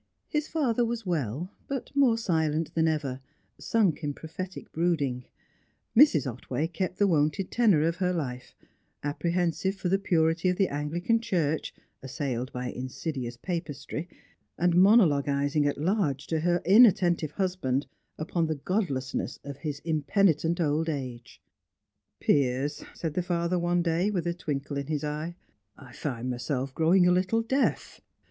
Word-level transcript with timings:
His 0.27 0.47
father 0.47 0.83
was 0.83 1.05
well, 1.05 1.51
but 1.67 1.91
more 1.95 2.17
than 2.17 2.87
ever 2.87 2.97
silent, 3.21 3.21
sunk 3.59 4.03
in 4.03 4.15
prophetic 4.15 4.71
brooding; 4.71 5.25
Mrs. 5.95 6.25
Otway 6.25 6.65
kept 6.65 6.97
the 6.97 7.05
wonted 7.05 7.51
tenor 7.51 7.83
of 7.83 7.97
her 7.97 8.11
life, 8.11 8.55
apprehensive 9.03 9.75
for 9.75 9.89
the 9.89 9.99
purity 9.99 10.49
of 10.49 10.57
the 10.57 10.69
Anglican 10.69 11.19
Church 11.19 11.71
(assailed 12.01 12.51
by 12.51 12.71
insidious 12.71 13.37
papistry), 13.37 14.09
and 14.57 14.73
monologising 14.75 15.67
at 15.67 15.77
large 15.77 16.25
to 16.25 16.39
her 16.39 16.63
inattentive 16.65 17.33
husband 17.33 17.85
upon 18.17 18.47
the 18.47 18.55
godlessness 18.55 19.37
of 19.43 19.57
his 19.57 19.81
impenitent 19.85 20.59
old 20.59 20.89
age. 20.89 21.39
"Piers," 22.19 22.83
said 22.95 23.13
the 23.13 23.21
father 23.21 23.59
one 23.59 23.83
day, 23.83 24.09
with 24.09 24.25
a 24.25 24.33
twinkle 24.33 24.77
in 24.77 24.87
his 24.87 25.03
eye, 25.03 25.35
"I 25.77 25.93
find 25.93 26.31
myself 26.31 26.73
growing 26.73 27.05
a 27.05 27.11
little 27.11 27.43
deaf. 27.43 28.01